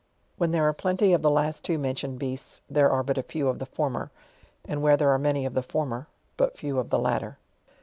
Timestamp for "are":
0.67-0.73, 2.89-3.03, 5.11-5.19